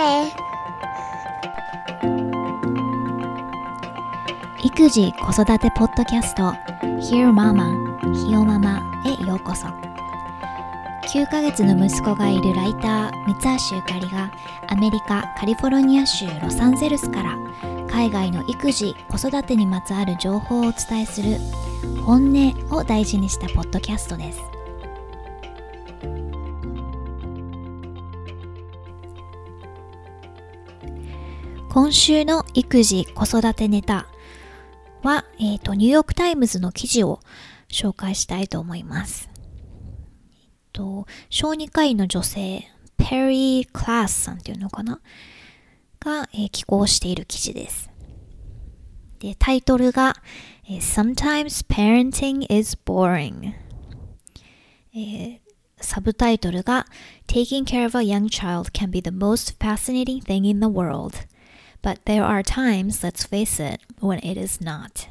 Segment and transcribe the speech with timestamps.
[0.00, 0.32] ね。
[4.64, 9.66] 育児子育てポッドキャスト Hear Mama ひよママへようこそ。
[11.12, 14.30] 9ヶ月の息子がいるライター三橋ゆかりが
[14.68, 17.36] アメリカカリフォルニア州ロサンゼルスから
[17.90, 21.36] 海外の育児子育てにまつわる情報をお伝えする
[22.04, 24.59] 本音を大事にしたポッドキャストです。
[31.70, 34.08] 今週の育児子育てネタ
[35.04, 37.20] は、えっ、ー、と、ニューヨークタイムズの記事を
[37.70, 39.30] 紹介したいと思います。
[39.32, 45.00] えっと、小児科医の女性、ペリー・クラスさんっていうのかな？
[46.00, 47.88] が、えー、寄稿している記事です。
[49.20, 50.16] で、タイトルが、
[50.64, 53.52] えー、Sometimes Parenting is Boring、
[54.92, 55.38] えー、
[55.80, 56.86] サブタイトルが
[57.28, 61.29] Taking care of a young child can be the most fascinating thing in the world
[61.82, 65.08] But there are times, let's face it, when it is not.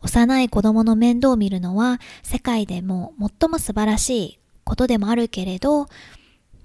[0.00, 5.86] 幼い子供の面倒を見るのは世界でも最も素晴らしいことでもあるけれど、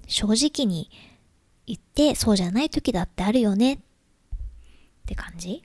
[0.08, 0.90] 正直に
[1.66, 3.78] 言ってそうじゃない時だってあるよねっ
[5.06, 5.64] て感じ？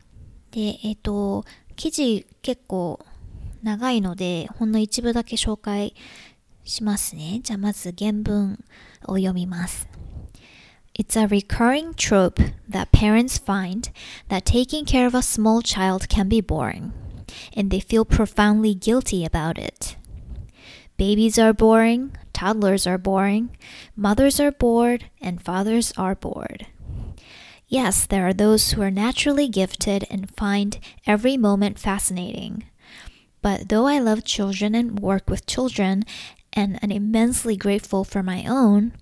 [0.53, 3.05] で、えっ、ー、と、記事結構
[3.65, 5.97] 長いので、ほんの一部だけ紹介
[6.65, 7.41] しますね。
[7.43, 8.63] じゃあまず原文
[9.07, 9.89] を読みます。
[10.97, 13.91] It's a recurring trope that parents find
[14.29, 16.93] that taking care of a small child can be boring,
[17.53, 19.97] and they feel profoundly guilty about it.
[20.97, 23.57] Babies are boring, toddlers are boring,
[23.97, 26.69] mothers are bored, and fathers are bored.
[27.67, 30.79] Yes, there are those who are naturally gifted and find
[31.09, 32.67] every moment fascinating.
[33.43, 36.05] But though I love children and work with children
[36.53, 38.93] and am immensely grateful for my own,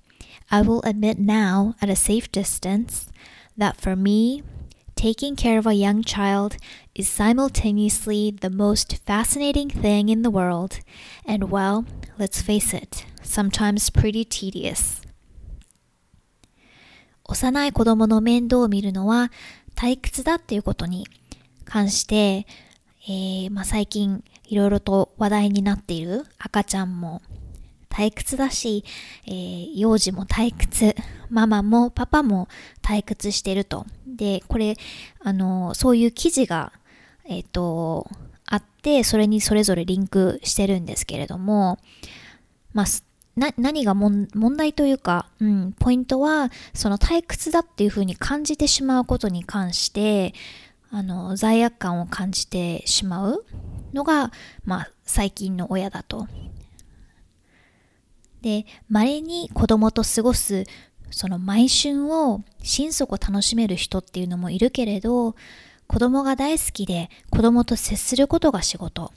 [0.52, 3.08] I will admit now, at a safe distance,
[3.58, 4.44] that for me,
[4.96, 6.58] taking care of a young child
[6.96, 10.80] is simultaneously the most fascinating thing in the world,
[11.26, 11.86] and well,
[12.18, 15.02] let's face it, sometimes pretty tedious.
[17.30, 19.32] 幼い子供の面倒を見るのは
[19.76, 21.06] 退屈だっていうことに
[21.66, 22.48] 関して、
[23.04, 27.22] えーまあ、最近いろいろと話題になっている赤ちゃんも
[27.93, 28.85] 退屈だし、
[29.27, 30.97] えー、幼児も退屈、
[31.29, 32.49] ママもパパも
[32.83, 33.85] 退屈してると。
[34.07, 34.77] で、これ、
[35.21, 36.73] あの、そういう記事が、
[37.27, 38.09] えっ、ー、と、
[38.47, 41.79] あって、それにそれぞれリンクしてるんですけれども、
[42.73, 42.87] まあ、
[43.57, 50.35] 何が問題というか、うん、ポイントは、その退屈だっていうふうに感じてしまうことに関して、
[50.91, 53.45] あの、罪悪感を感じてしまう
[53.93, 54.33] のが、
[54.65, 56.27] まあ、最近の親だと。
[58.43, 60.65] で、稀に子供と過ごす
[61.13, 65.37] その毎春を心底楽しめる人っていうのもいるけれど、
[65.87, 69.13] 子供が大好きで子供と接することが仕事。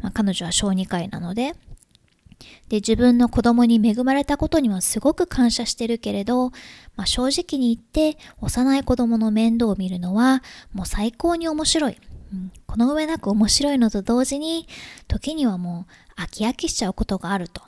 [0.00, 1.54] まあ、彼女は小児科医なので、
[2.68, 6.50] で、自分の子供に恵まれたことにはすごく感謝してるけれど、
[6.96, 10.42] まあ、正直に言って幼い子供の面倒を見るのは
[10.72, 11.98] もう最高に面白い。
[12.32, 14.68] うん、この上なく面白いのと同時に
[15.08, 15.86] 時にはも
[16.16, 17.60] う飽き飽きしちゃうことがあると。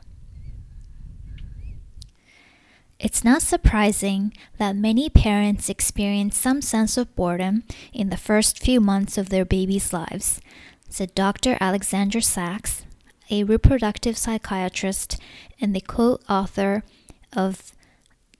[3.03, 8.81] It's not surprising that many parents experience some sense of boredom in the first few
[8.81, 10.41] months of their baby's lives,
[10.89, 11.59] said Dr.
[11.61, 12.85] Alexander Sachs,
[13.29, 15.21] a reproductive psychiatrist
[15.61, 16.85] and the co author
[17.33, 17.73] of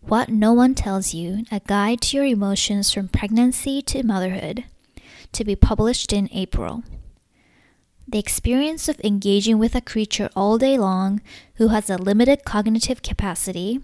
[0.01, 4.63] What No One Tells You A Guide to Your Emotions from Pregnancy to Motherhood,
[5.33, 6.85] to be published in April.
[8.07, 11.21] The experience of engaging with a creature all day long
[11.55, 13.81] who has a limited cognitive capacity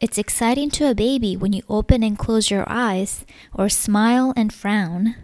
[0.00, 4.52] It's exciting to a baby when you open and close your eyes, or smile and
[4.52, 5.14] frown.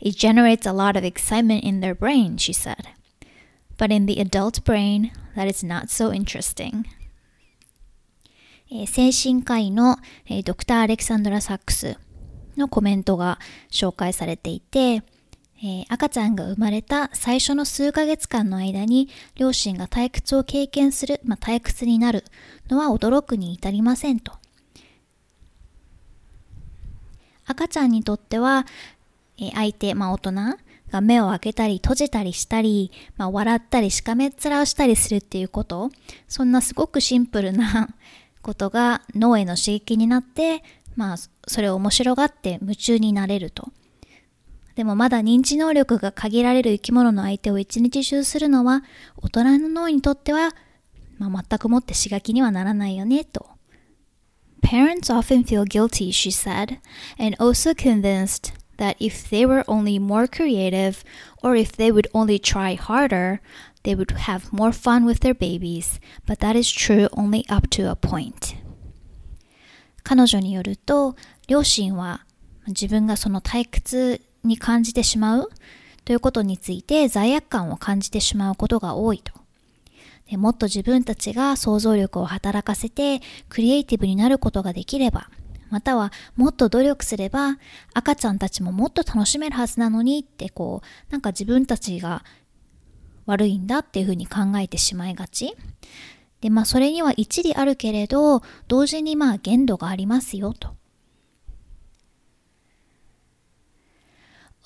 [0.00, 2.88] It generates a lot of excitement in their brain, she said.
[3.76, 6.84] But in the adult brain, that is not so interesting.
[8.86, 9.98] 精神科医の
[10.44, 11.96] ドクター・アレクサンドラ・サックス
[12.56, 13.38] のコメントが
[13.70, 15.02] 紹介されていて、
[15.61, 22.23] えー、赤ちゃんが生まれた最初の数ヶ月間の間に両親が退屈を経験する、まあ、退屈になる
[22.69, 24.33] のは驚くに至りませんと。
[27.45, 28.67] 赤ちゃんにとっては、
[29.37, 30.31] えー、相手、まあ、大人
[30.91, 35.91] が目を開けたり閉じたりしたり、まあ、笑ったりしかめっ面をしたりするっていうこと、
[36.27, 37.89] そんなすごくシンプルな
[38.41, 40.63] ことが脳への刺激になって、
[40.95, 41.17] まあ、
[41.47, 43.71] それを面白がって夢中になれると。
[44.79, 48.81] でもまだ認知能力が限られる生き物の相手を一日中するのは
[49.17, 50.55] 大人の脳にとっては、
[51.17, 53.45] まあ、全くもって刺激にはならないよねと。
[54.61, 56.77] Parents often feel guilty, she said,
[57.17, 61.03] and also convinced that if they were only more creative
[61.43, 63.41] or if they would only try harder,
[63.83, 67.91] they would have more fun with their babies, but that is true only up to
[67.91, 68.55] a point.
[70.03, 71.17] 彼女によると、
[71.49, 72.25] 両親は
[72.67, 75.49] 自分がその退屈に感じてしまう？
[76.05, 79.33] ということについて罪悪感を感じてしまうことが多いと。
[80.29, 85.29] でもっと自分たちが想像力を働かせてクリエイティブになることができれば、
[85.69, 87.57] またはもっと努力すれば
[87.93, 92.23] 赤ちゃんたちももっと楽しめるはずなのにってこうなんか自分たちが
[93.25, 95.55] 悪いんだっていうふうに考えてしまいがち。
[96.41, 100.69] で、まあそれには一理あるけれど、同時にまあ限度がありますよと。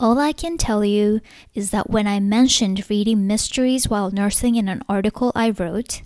[0.00, 1.21] All I can tell you
[1.55, 6.03] is that when I mentioned reading mysteries while nursing in an article I wrote,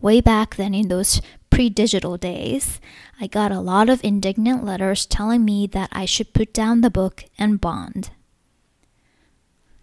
[0.00, 2.80] way back then in those pre digital days,
[3.20, 6.90] I got a lot of indignant letters telling me that I should put down the
[6.90, 8.12] book and bond.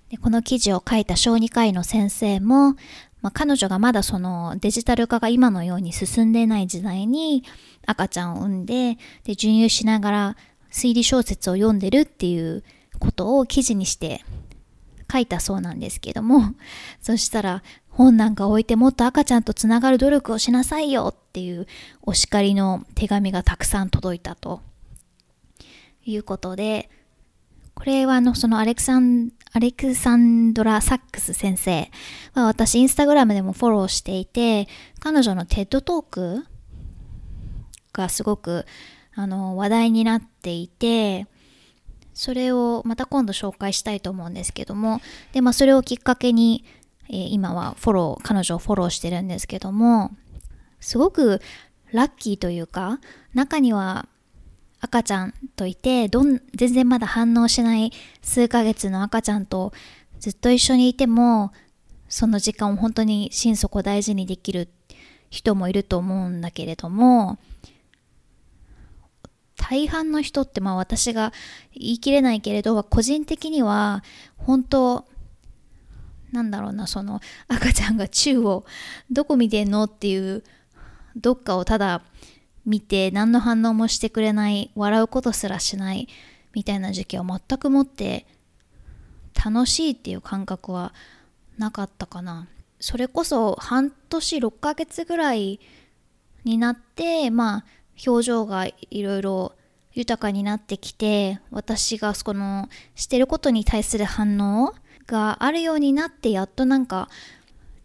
[0.10, 2.74] でこの記事を書いた小児科医の先生も、
[3.22, 7.44] まあ、彼女がまだそのデジタル化が今のように進んでいない時代に
[7.88, 10.38] 赤ちゃんを産んでで授乳しながら
[10.72, 12.64] 推理小説を読んでるっていう
[12.99, 14.25] ことを記事にして
[15.11, 16.55] 書いたそうなんですけども
[17.01, 21.67] そしたら本なんか置いてもっと赤ちゃんとつながる努力をしなさいよっていう
[22.03, 24.61] お叱りの手紙がたくさん届いたと。
[26.11, 26.91] いうことで
[27.75, 31.91] これはあのそのアレクサンアレクサンドラ・サックス先生
[32.35, 34.69] は私インスタグラムでもフォローしていて
[35.01, 36.45] 彼女のテッドトーク
[37.93, 38.67] がすごく
[39.15, 41.27] あの話題になっていて
[42.19, 45.01] それをまた今度紹介したいと思うんですけども。
[45.33, 46.65] で、まあ、それをきっかけに、
[47.09, 50.11] えー、今はフォロー彼女をフォローしてるんですけども。
[50.81, 51.41] すごく
[51.93, 52.99] ラッキーというか
[53.35, 54.09] 中には
[54.81, 59.73] 赤ちゃんといてどん全然まだ反応しない数ヶ月の赤ちゃんと
[60.19, 61.53] ずっと一緒にいても
[62.09, 64.69] その時間を本当に心底大事にできる
[65.31, 67.39] 人もいると思うんだけれども。
[69.71, 71.33] 大半の人ってまあ私が
[71.75, 74.03] 言い切れないけれど個人的には
[74.39, 75.05] 本当
[76.33, 78.65] なんだろうなその赤ちゃんが宙を
[79.11, 80.43] どこ見てんのっていう
[81.17, 82.03] どっかをただ
[82.65, 86.09] 見て何の反応もしてくれない笑うことすらしない
[86.55, 88.27] みたいな時期は全くもって
[89.45, 90.95] 楽しいっていう感覚は
[91.59, 92.49] なかったかな。
[92.81, 95.61] それこそ半年6ヶ月ぐらい
[96.45, 97.65] になってまあ
[98.07, 99.53] 表情がいろいろ
[99.93, 104.75] 豊かになってきて私がこのしてることに対する反応
[105.07, 107.09] があるようになってやっとなんか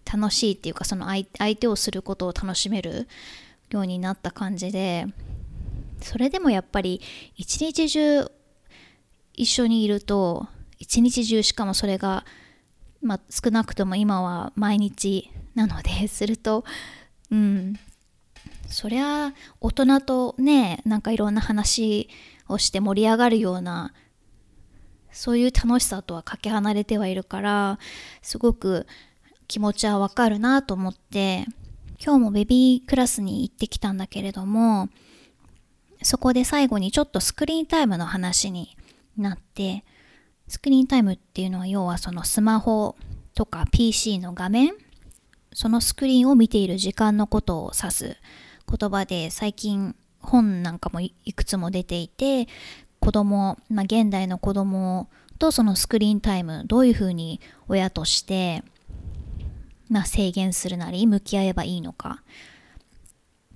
[0.05, 1.25] 楽しいっていうかその相
[1.55, 3.07] 手をすることを楽しめる
[3.71, 5.07] ようになった感じで
[6.01, 7.01] それでもやっぱり
[7.35, 8.29] 一日中
[9.33, 12.25] 一緒にいると一日中しかもそれが、
[13.01, 16.65] まあ、少なくとも今は毎日なのですると
[17.31, 17.79] うん
[18.73, 22.09] そりゃ大人とねなんかいろんな話
[22.47, 23.93] をして盛り上がるような
[25.11, 27.79] そういう楽しさとはかけ離れてはいるから
[28.21, 28.87] すごく
[29.47, 31.45] 気持ちはわかるなと思って
[32.05, 34.89] 今日もベビークラスに行ってきたんだけれども、
[36.01, 38.75] そこで最後にちょっとスクリーンタイムの話に
[39.17, 39.85] なって、
[40.49, 42.97] スクリーンタイムっていうのは要はそのスマホ
[43.35, 44.73] とか PC の画面、
[45.53, 48.17] そのスクリーンを見ている時間のことを指す
[48.69, 52.47] 言葉で最近本なんかもいくつも出ていて、
[52.99, 58.63] 子供、まあ、現代の子供とそのスクリーンタイム、どういうふうに親として
[59.93, 62.23] まあ、制限するなり向き合えばいいのか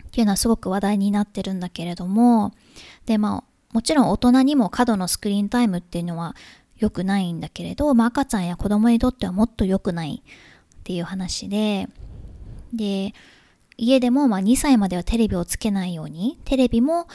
[0.08, 2.54] っていうのはすごく話題になってるんだけれども
[3.08, 6.36] でまあもちろん大人にも過度のスクリーンタイムっていうのは
[6.78, 11.90] 良くないんだけれど、まあ、赤ちゃんや子供にとってはもっと良くないっていう話で
[12.72, 13.16] で
[13.77, 17.07] 家でもまあ2歳まではテレビをつけないようにテレビも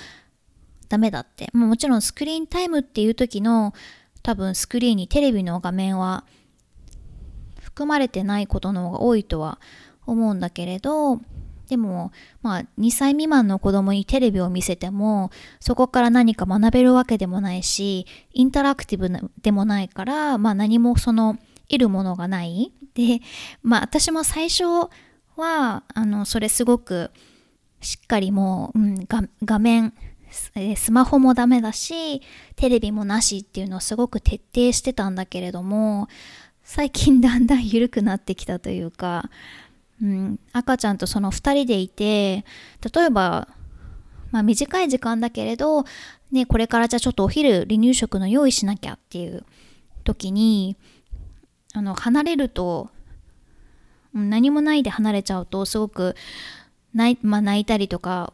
[0.88, 3.73] ダメだって、もちろんスクリーンタイムっていう時の
[4.23, 6.25] 多分スクリーンにテレビの画面は
[7.61, 9.59] 含まれてないことの方が多いとは
[10.07, 11.21] 思うんだけれど
[11.69, 21.38] でもまあ2歳未満の子供にテレビを見せてもそこから何か学べるわけでもないしインタラクティブでもないからまあ何もその
[21.69, 22.73] 得るものがない。
[22.95, 23.21] で
[23.62, 24.64] まあ私も最初
[25.37, 27.11] はあのそれすごく
[27.81, 29.07] しっかりもう、うん、
[29.45, 29.93] 画面
[30.77, 32.23] スマホもダメだし
[32.57, 36.09] テレビもなしっていうのをすごく徹底してたんだけれども
[36.65, 39.31] 最近だんだん緩くなってきたというか、
[40.03, 42.45] うん、赤ちゃんとその2人でいて
[42.95, 43.49] 例えば
[44.33, 45.85] まあ短い時間だけれど、
[46.33, 49.45] ね、これからじゃあちょっとお昼離乳食の用意しなきゃっていう
[50.03, 50.77] 時に、
[51.75, 52.91] あの、離れると、
[54.14, 56.14] 何もないで離れちゃうとすごく
[56.95, 58.33] 泣,、まあ、泣いたりとか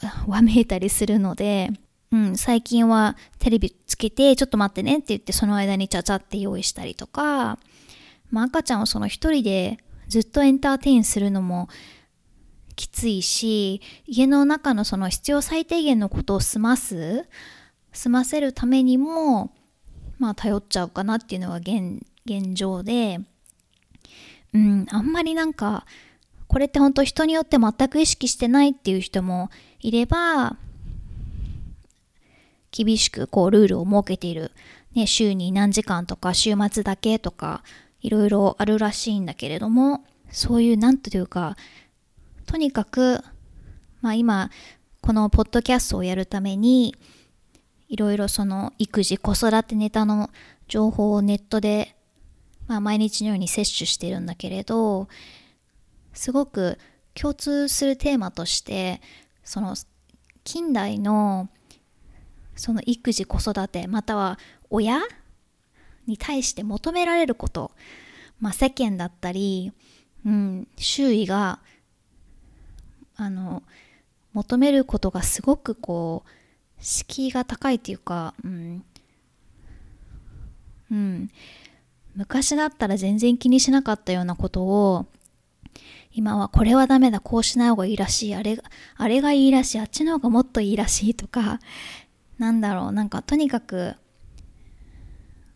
[0.26, 1.70] わめいたりするので、
[2.12, 7.58] うん、最近はテレビつけてちょっと待ってねって言ってその間にちゃちゃって用意したりとか、
[8.30, 11.68] まあ、赤ちゃんをその一人でずっとエンターテインするのも
[12.76, 17.26] きついし家の中のその必要最低限のことを済ます
[17.92, 19.52] 済ませるためにも
[20.18, 23.20] まあ頼っちゃうかなっていうのが現現状で。
[24.54, 25.86] うんあんまりなんか
[26.46, 29.50] これって本当人によって全く意識してないっていう人も
[29.80, 30.56] いれば
[32.70, 34.52] 厳しくこうルールを設けている、
[34.94, 37.62] ね、週に何時間とか週末だけとか
[38.00, 41.56] いろいろあるらしいんだけれどもそういう何というか
[42.46, 43.22] とにかく
[44.00, 44.50] まあ今
[45.00, 46.94] このポッドキャストをやるために
[47.88, 50.30] いろいろその育児子育てネタの
[50.68, 51.94] 情報をネットで、
[52.68, 55.08] まあ、毎日のように摂取しているんだけれど
[56.12, 56.78] すごく
[57.14, 59.00] 共通するテーマとして
[59.42, 59.74] その
[60.44, 61.48] 近代の
[62.54, 64.38] その育児子育てまたは
[64.70, 65.00] 親
[66.06, 67.72] に対して求められること、
[68.40, 69.72] まあ、世間だったり、
[70.26, 71.60] うん、周囲が
[73.16, 73.62] あの
[74.32, 76.30] 求めることがすごくこう
[76.80, 78.84] 敷居が高いっていうか、うん、
[80.90, 81.30] うん、
[82.18, 85.06] 昔だったら全然気にしなかったようなことを
[86.12, 88.64] 今はこれはダメだ、こうしない方がいいらしい、あれが、
[88.96, 91.60] あれがいいらしい、あっちの方がもっといいらしいとか、
[92.38, 93.94] なんだろう、なんかとにかく、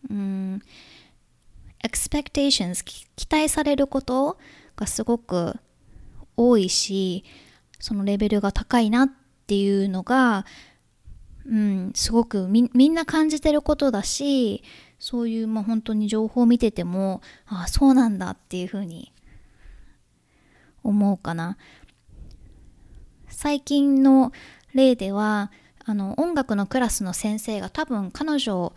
[0.08, 0.62] うん、
[1.82, 4.38] expectations 期待されること
[4.76, 5.58] がすごく
[6.36, 7.24] 多いし
[7.80, 9.08] そのレベルが高いなっ
[9.46, 10.44] ていうのが、
[11.46, 14.62] うん、すごくみんな感じてることだし
[15.02, 19.12] そういう、まあ、本当に情報を見ててもああそうなんだっていうふうに
[20.84, 21.58] 思うかな。
[23.26, 24.30] 最近の
[24.72, 25.50] 例では
[25.84, 28.72] あの音楽のクラスの先生が多分彼女、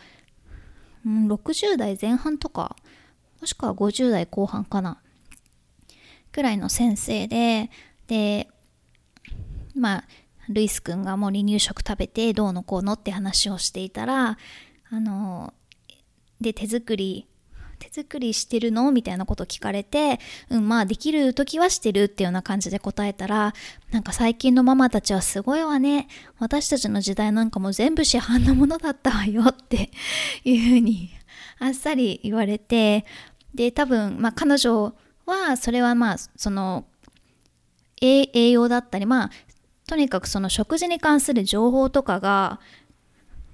[1.06, 2.76] うん、60代前半とか
[3.40, 4.98] もしくは50代後半かな
[6.32, 7.70] くらいの先生で
[8.08, 8.48] で
[9.76, 10.04] まあ
[10.50, 14.40] ルイス君がもう離乳食食べてどうのこうのって話をしていたら
[14.90, 15.54] あの
[16.42, 17.28] で手作り
[17.80, 18.92] 手作りしてるの？
[18.92, 23.54] みたいなこと聞かれて、うん、まあできる時はしてるっていうような感じで答えたら、
[23.92, 26.08] なんか最近のママたちはすごいわね。
[26.40, 29.92] 私たちの時代なんかも全部市販のものだったわよって
[30.46, 31.10] いうふうに
[31.60, 33.06] あっさり言われて、
[33.54, 36.86] で、多分、まあ彼女はそれはまあその
[38.02, 39.32] 栄養だったり、まあ
[39.88, 42.60] とにかくその食事に関する情報とかが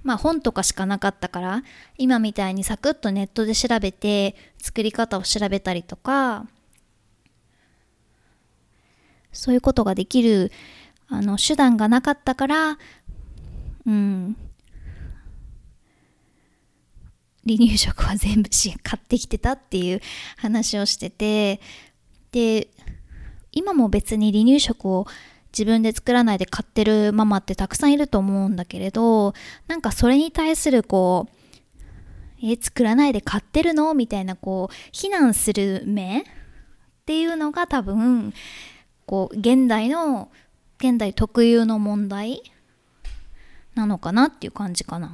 [0.02, 1.62] まあ本とかしかなかったから
[1.98, 6.46] 今みたいにサクッとネットで調べて作り方を調べたりとか
[9.32, 10.52] そういうことができる
[11.08, 12.78] あの手段がなかったから
[13.86, 14.36] うん。
[17.44, 20.00] 離乳食は全部し買ってきてたっていう
[20.36, 21.60] 話をしてて
[22.30, 22.68] で
[23.50, 25.06] 今も別に離乳食を
[25.52, 29.34] 自分で作らないで買ってるママってたくさんいると思うんだけれど
[29.68, 31.42] なんかそれに対するこう
[32.44, 36.24] え作らないで買ってるのみたいなこう非難する目っ
[37.06, 38.34] ていうのが多分
[39.06, 40.30] こう現代の
[40.78, 42.42] 現代特有の問題
[43.74, 45.12] なのかなっていう感じかな。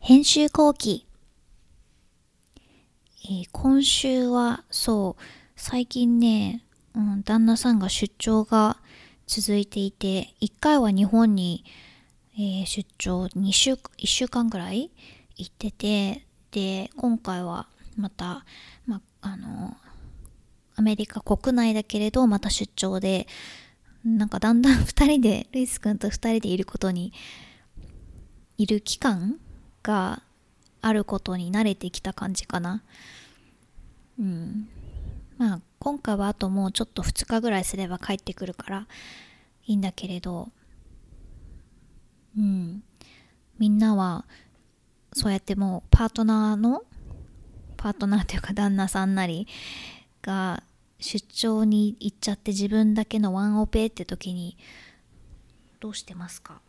[0.00, 1.03] 編集後期
[3.26, 5.22] えー、今週はそう
[5.56, 6.62] 最近ね、
[6.94, 8.76] うん、旦那さんが出張が
[9.26, 11.64] 続いていて1回は日本に、
[12.34, 14.90] えー、出張2週1週間ぐらい
[15.36, 17.66] 行っててで今回は
[17.96, 18.44] また、
[18.86, 19.74] ま、あの
[20.76, 23.26] アメリカ国内だけれどまた出張で
[24.04, 27.14] なんかだんだん 2人でルイス君と2人でいることに
[28.58, 29.40] いる期間
[29.82, 30.22] が
[30.82, 32.82] あることに慣れてきた感じかな。
[34.18, 34.68] うん。
[35.38, 38.86] まあ今回はあともうちょっと2日ぐらいすれば帰ってくるから
[39.66, 40.50] いいんだけれど、
[42.36, 42.82] うん。
[43.58, 44.24] みんなは
[45.12, 46.82] そうやってもうパートナーの
[47.76, 49.46] パートナーというか旦那さんなり
[50.22, 50.62] が
[50.98, 54.56] 出張に行っちゃって自分だけのワンオペって時に
[55.80, 56.60] どうしてますか？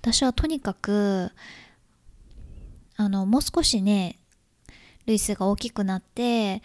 [0.00, 1.30] 私はとにかく
[2.96, 4.18] あのもう少しね
[5.08, 6.62] ルイスが大きくなって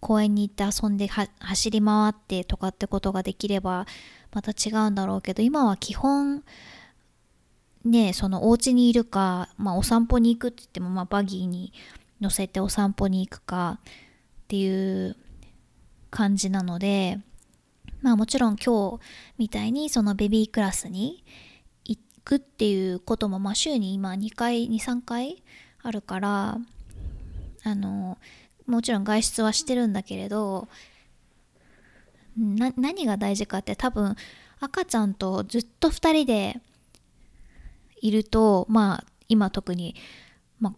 [0.00, 3.86] 公園に行って遊んで走り回ってとかってことができれば
[4.32, 6.44] また違うんだろうけど今は基本
[7.84, 11.72] ねそのお家にいるか、まあ、お散歩に行くって言っても、まあ、バギーに
[12.20, 15.16] 乗せてお散歩に行くかっていう
[16.10, 17.18] 感じなので
[18.02, 19.00] まあもちろん今日
[19.38, 21.24] みたいにそのベビークラスに
[21.84, 25.42] 行くっていうこともまあ週に今2回23回
[25.82, 26.58] あるから
[27.66, 28.16] あの
[28.68, 30.68] もちろん外出はしてるんだけれど
[32.38, 34.14] 何が大事かって多分
[34.60, 36.60] 赤ちゃんとずっと2人で
[38.00, 39.96] いるとまあ今特に、
[40.60, 40.74] まあ、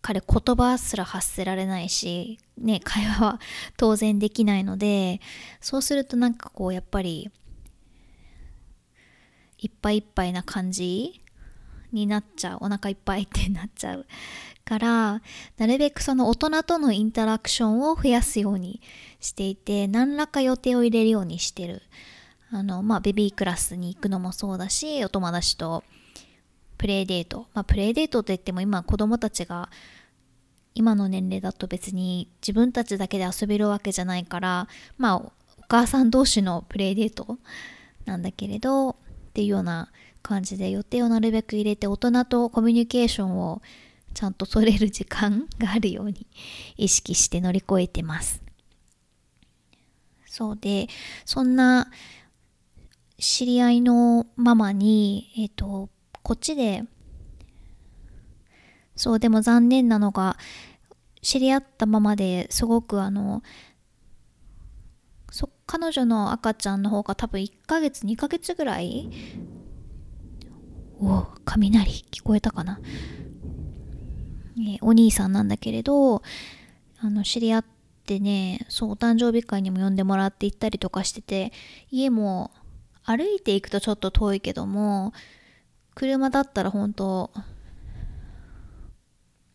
[0.00, 3.40] 彼言葉すら発せられないし、ね、会話は
[3.76, 5.20] 当然できないので
[5.60, 7.30] そうするとなんかこうやっぱり
[9.58, 11.22] いっぱいいっぱいな感じ
[11.92, 14.06] になっちゃうお腹いっぱいってなっちゃう
[14.64, 15.22] から
[15.58, 18.80] なるべくその大人とのインタラクションを増やすように
[19.20, 21.82] していて何らか予定を入れるようにしてる。
[22.54, 25.84] あのまあベビークラスに行くのもそうだしお友達と
[26.76, 27.46] プレイデート。
[27.54, 29.70] まあプレイデートといっても今子供たちが
[30.74, 34.68] 今の年齢だと別に自分たちだけで遊べるわけじゃないから
[34.98, 35.32] まあお
[35.68, 37.38] 母さん同士のプレイデート
[38.04, 38.94] なんだけれどっ
[39.32, 39.90] ていうような
[40.22, 43.62] 感じで予定をなるべく入れて大人とコミュニケーションを
[44.14, 46.26] ちゃんと取れる時間があるように
[46.76, 48.42] 意識して乗り越えてます。
[50.26, 50.88] そうで、
[51.24, 51.90] そんな
[53.18, 55.90] 知り合いのママに、えっ、ー、と、
[56.22, 56.84] こっちで、
[58.96, 60.38] そう、でも残念なのが、
[61.20, 63.42] 知り合ったままですごくあの、
[65.30, 69.10] そ彼女の赤ちゃんの方が多分1ヶ月2ヶ月ぐらい
[71.04, 72.80] お雷聞こえたかな？
[74.56, 76.22] え、お兄さんなんだけれど
[77.00, 77.64] あの知り合っ
[78.06, 81.52] てねそうお誕生日会にも呼んでもらって行ったりとかしてて
[81.90, 82.52] 家も
[83.04, 85.12] 歩いていくとちょっと遠いけども
[85.96, 87.32] 車だったら本当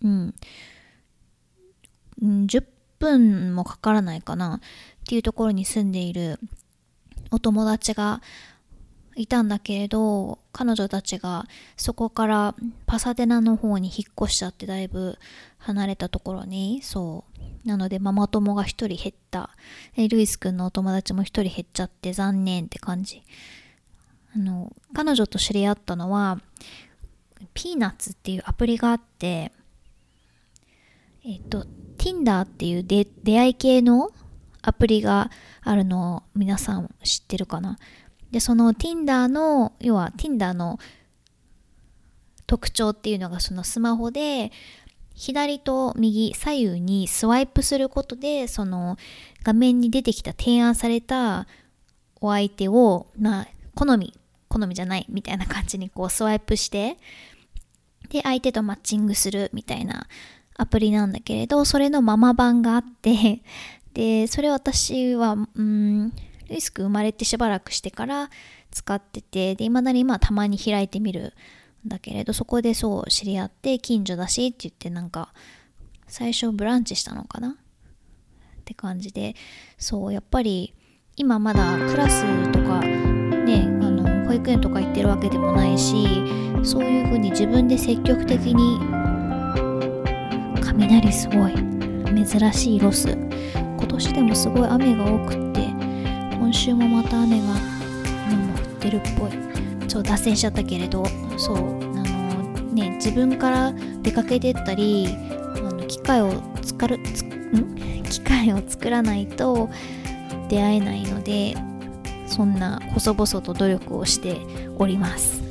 [0.03, 0.33] うん
[2.21, 2.65] 10
[2.99, 4.59] 分もかからないかなっ
[5.07, 6.39] ていうところに住んでいる
[7.31, 8.21] お友達が
[9.17, 15.17] いたんだけれど彼女たちがそこからパサデナの方に引っ越しちゃってだいぶ
[15.57, 17.67] 離れたところにそう。
[17.67, 19.49] なのでママ友が1人減った。
[19.97, 23.23] ルイスくんのお友達も1人減っちゃって残念って感じ。
[24.35, 26.39] あの彼女と知り合ったのは
[27.53, 29.51] ピーナッツっていうアプリがあって
[31.25, 31.65] えっと
[31.97, 33.05] Tinder っていう出
[33.39, 34.11] 会い系の
[34.61, 37.77] アプリがあるのを皆さん知ってるかな。
[38.31, 40.79] で、その Tinder の、要は Tinder の
[42.47, 44.51] 特徴っていうのがそのスマホで
[45.13, 48.97] 左と右左右にスワイプすることでその
[49.43, 51.47] 画面に出てきた提案された
[52.21, 54.13] お相手をまあ好み
[54.47, 56.97] 好みじゃないみたいな感じにこうスワイプして
[58.09, 60.07] で相手とマッチングするみたいな
[60.55, 63.41] アプリなんだけれどそれのママ版があって
[63.93, 66.13] でそれ私はうん
[66.49, 68.29] ルイスク生まれてしばらくしてから
[68.71, 71.33] 使ってて、で、未だに今たまに開いてみる
[71.85, 75.33] んだけれど、そこでそう知り合って近所だしって言ってなんか、
[76.07, 77.49] 最初ブランチしたのかな？
[77.49, 77.53] っ
[78.65, 79.35] て感じで、
[79.77, 80.73] そう、やっぱり
[81.15, 86.05] 今まだクラスとかね、あの、保育園とか行ってるわけでもないし、
[86.63, 88.79] そういう風に自分で積極的に
[90.61, 91.53] 雷すごい
[92.25, 93.09] 珍しいロス
[93.53, 95.67] 今年でもすごい雨が多くって
[96.47, 97.45] 今週もまた雨が
[98.27, 99.31] 雨も降ってるっぽい。
[99.85, 101.05] ちょっと脱線しちゃったけれど
[101.37, 102.03] そうあの
[102.73, 106.31] ね自分から出かけてったりあの機会を
[106.61, 108.01] 作るつん？
[108.03, 109.69] 機会を作らないと
[110.47, 111.55] 出会えないので
[112.27, 114.37] そんな細々と努力をして
[114.79, 115.43] おります。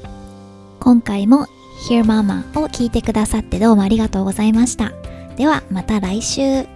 [0.80, 1.44] 今回も
[1.90, 4.92] Hear Mama を聞いてくださってどうもありがとうございました。
[5.36, 6.66] ではまた来週。